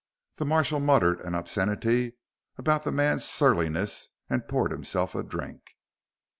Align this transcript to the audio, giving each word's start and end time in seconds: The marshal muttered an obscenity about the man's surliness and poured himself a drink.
The 0.37 0.45
marshal 0.47 0.79
muttered 0.79 1.21
an 1.21 1.35
obscenity 1.35 2.13
about 2.57 2.83
the 2.85 2.91
man's 2.91 3.23
surliness 3.23 4.09
and 4.31 4.47
poured 4.47 4.71
himself 4.71 5.13
a 5.13 5.21
drink. 5.21 5.61